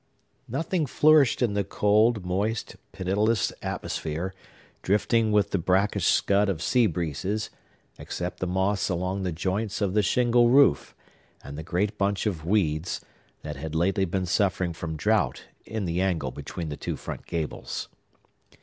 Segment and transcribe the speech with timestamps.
[0.47, 4.33] Nothing flourished in the cold, moist, pitiless atmosphere,
[4.81, 7.51] drifting with the brackish scud of sea breezes,
[7.99, 10.95] except the moss along the joints of the shingle roof,
[11.43, 13.01] and the great bunch of weeds,
[13.43, 17.87] that had lately been suffering from drought, in the angle between the two front gables.